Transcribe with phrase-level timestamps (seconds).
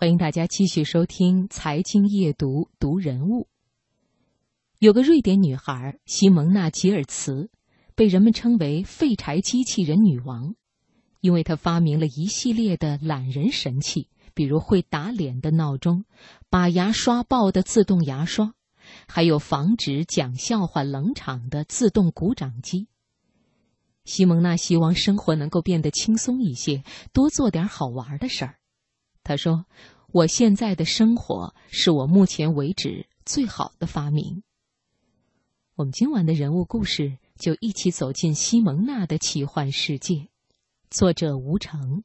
[0.00, 3.48] 欢迎大家继续收听《财经夜读》读人物。
[4.78, 7.50] 有个瑞典女孩西蒙娜·吉尔茨，
[7.96, 10.54] 被人们称为“废柴机器人女王”，
[11.20, 16.04] 因为她发明了一系列的懒人神器，比如会打脸的闹钟、
[16.48, 18.54] 把牙刷爆的自动牙刷，
[19.08, 22.86] 还有防止讲笑话冷场的自动鼓掌机。
[24.04, 28.58] 西蒙娜希望生活能够变得轻松一些，多做点好玩的事儿。
[29.28, 29.66] 他说
[30.10, 34.42] ：“我现在的生活是我目前为止最好的发明。”
[35.76, 40.28] 我们今晚的人物故事就一起走进西蒙娜的奇幻世界。
[40.88, 42.04] 作者吴成。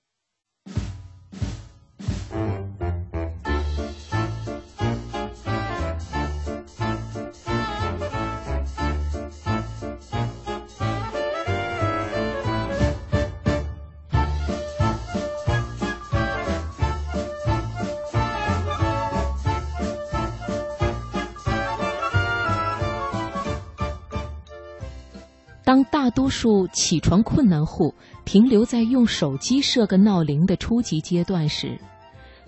[25.73, 31.79] 当大多数起床困难户停留在用手机设个闹铃的初级阶段时，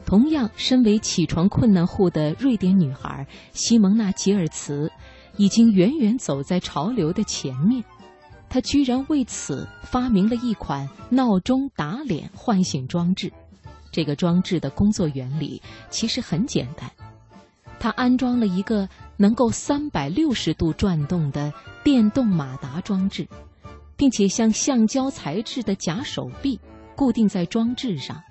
[0.05, 4.91] 同样身为起床困难户的瑞典女孩西蒙娜·吉尔茨，
[5.37, 7.83] 已经远远走在潮流的前面。
[8.47, 13.33] 她居然为此发明了一款闹钟打脸唤醒装置。
[13.91, 15.59] 这个装置的工作原理
[15.89, 16.87] 其实很简单。
[17.79, 18.87] 它安装了一个
[19.17, 23.27] 能够三百六十度转动的电动马达装置，
[23.95, 26.59] 并且像橡胶材质的假手臂
[26.95, 28.21] 固定在装置上，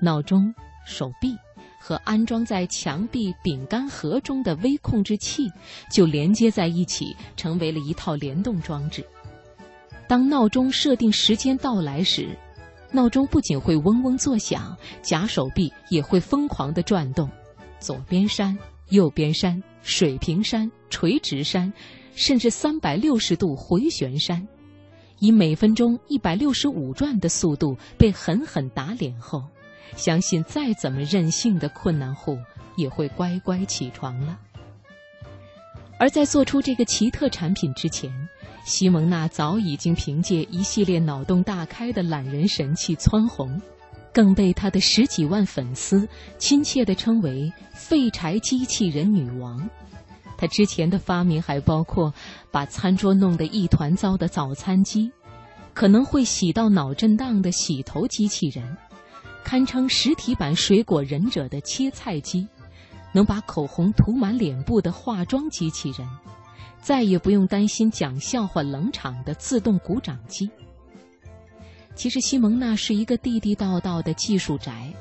[0.00, 0.54] 闹钟、
[0.86, 1.36] 手臂
[1.80, 5.50] 和安装在墙壁饼干盒中的微控制器
[5.90, 9.06] 就连接在一起，成为了一套联动装置。
[10.06, 12.36] 当闹钟设定时间到来时，
[12.90, 17.28] 闹钟不仅会嗡嗡作响，假手臂也会疯狂地转动。
[17.78, 18.56] 左边扇，
[18.90, 21.72] 右边山，水平山，垂直山，
[22.14, 24.48] 甚至三百六十度回旋山，
[25.18, 29.44] 以每分钟一百六十五转的速度被狠狠打脸后，
[29.96, 32.38] 相信再怎么任性的困难户
[32.76, 34.38] 也会乖乖起床了。
[35.98, 38.12] 而在做出这个奇特产品之前，
[38.64, 43.60] 西蒙娜早已经凭借一系列脑洞大开的懒人神器蹿红。
[44.18, 46.08] 更被他的十几万粉丝
[46.38, 49.70] 亲切地称为“废柴机器人女王”。
[50.36, 52.12] 他之前的发明还包括
[52.50, 55.08] 把餐桌弄得一团糟的早餐机，
[55.72, 58.76] 可能会洗到脑震荡的洗头机器人，
[59.44, 62.44] 堪称实体版水果忍者的切菜机，
[63.12, 66.04] 能把口红涂满脸部的化妆机器人，
[66.80, 70.50] 再也不用担心讲笑话冷场的自动鼓掌机。
[71.98, 74.94] 其实，西蒙娜是一个地地道道的技术宅。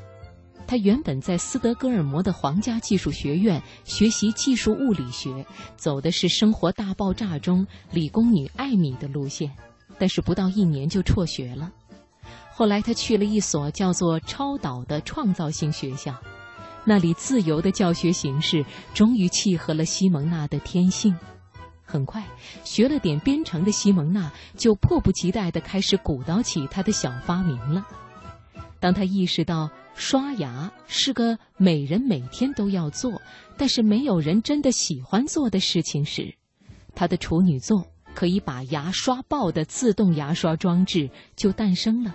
[0.66, 9.56] 她原本在斯德哥尔摩的皇家技术学院学习技术物理学，走的是《生活大爆炸》中理工女艾米的路线，
[10.00, 11.72] 但是不到一年就辍学了。
[12.52, 16.16] 后来，她去了一所叫做“超导”的创造性学校，
[16.84, 18.66] 那里自由的教学形式
[18.96, 21.16] 终于契合了西蒙娜的天性。
[21.90, 22.22] 很快，
[22.66, 27.88] 学了点编程的西蒙娜就迫不及待地开始鼓捣起她的小发明了。
[28.82, 33.22] 当她意识到刷牙是个每人每天都要做，
[33.58, 36.36] 但是没有人真的喜欢做的事情时，
[36.94, 42.14] 她的处女作可以把牙刷爆的自动牙刷装置就诞生了。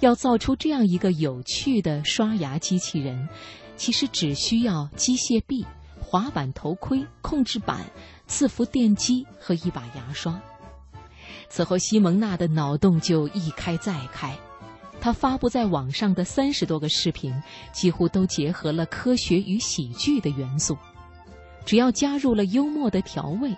[0.00, 3.28] 要造出这样一个有趣的刷牙机器人，
[3.76, 5.64] 其实只需要机械臂、
[6.00, 7.86] 滑板头盔、控制板。
[8.28, 10.40] 伺服电机和一把牙刷。
[11.48, 14.36] 此后，西蒙娜的脑洞就一开再开。
[15.00, 17.34] 她发布在网上的三十多个视频，
[17.72, 20.76] 几乎都结合了科学与喜剧的元素。
[21.66, 23.56] 只要加入了幽默的调味，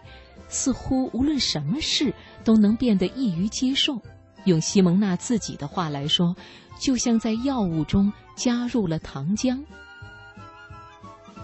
[0.49, 2.13] 似乎无论什么事
[2.45, 4.01] 都能变得易于接受。
[4.45, 6.37] 用西蒙娜自己的话来说，
[6.79, 9.61] 就像在药物中加入了糖浆。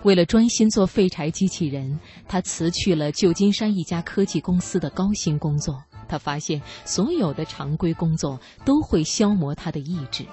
[0.04, 1.98] 为了专心做废柴机器人，
[2.32, 5.84] 他辞去了旧金山一家科技公司的高薪工作。
[6.08, 10.24] 他发现，所有的常规工作都会消磨他的意志，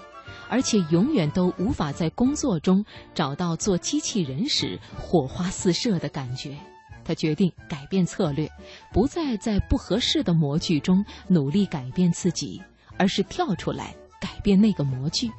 [0.48, 6.58] 而且永远都无法在工作中找到做机器人时火花四射的感觉。
[7.04, 8.50] 他决定改变策略，
[8.94, 12.62] 不再在不合适的模具中努力改变自己，
[12.98, 15.30] 而是跳出来改变那个模具。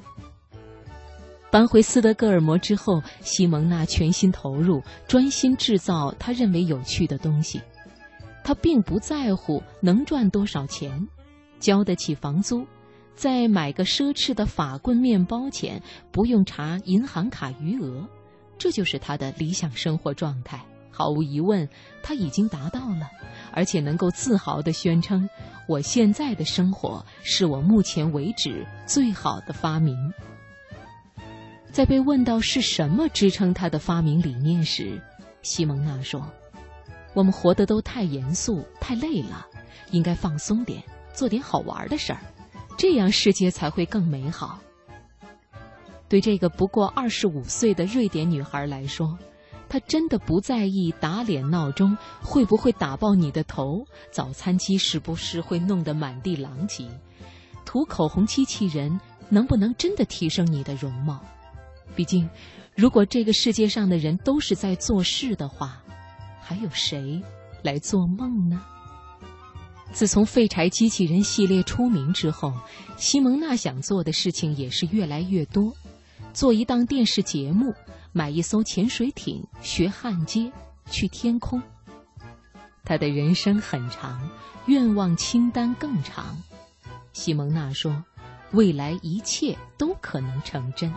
[1.50, 7.60] 搬回斯德哥尔摩之后，西蒙娜全心投入，专心制造他认为有趣的东西。
[8.44, 11.08] 他并不在乎能赚多少钱，
[11.58, 12.64] 交得起房租，
[13.16, 15.82] 在买个奢侈的法棍面包前
[16.12, 18.08] 不用查银行卡余额，
[18.56, 20.64] 这就是他的理想生活状态。
[20.92, 21.68] 毫无疑问，
[22.02, 23.10] 他已经达到了，
[23.52, 25.28] 而且能够自豪地宣称
[25.66, 29.96] ：“我现在的生活是我目前为止最好的发明。”
[31.72, 35.00] 在被问到是什么支撑他的发明理念时，
[35.42, 36.28] 西蒙娜说
[37.14, 39.46] ：“我们活得都太严肃、太累了，
[39.92, 40.82] 应该放松点，
[41.14, 42.20] 做点好玩的事儿。”
[42.76, 44.58] 这样世界才会更美好。
[46.08, 49.16] 对这个不过二十五岁的瑞典女孩来说，
[49.68, 56.88] 她真的不在意打脸闹钟会不会打爆你的头，早餐机是不是会弄得满地狼藉，
[57.64, 61.24] 涂口红机器人能不能真的提升你的容貌。
[61.96, 62.28] 毕竟，
[62.74, 65.82] 如果这个世界上的人都是在做事的话，
[66.40, 67.22] 还有谁
[67.62, 68.62] 来做梦呢？
[69.92, 72.52] 自从废柴机器人系列出名之后，
[72.96, 75.74] 西蒙娜想做的事情也是越来越多：
[76.32, 77.74] 做一档电视节目，
[78.12, 80.52] 买一艘潜水艇，学焊接，
[80.88, 81.60] 去天空。
[82.84, 84.30] 他的人生很长，
[84.66, 86.40] 愿望清单更长。
[87.12, 88.04] 西蒙娜说
[88.52, 90.92] ：“未来一切都可能成真。”